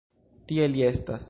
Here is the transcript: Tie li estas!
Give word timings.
Tie 0.51 0.67
li 0.75 0.87
estas! 0.91 1.19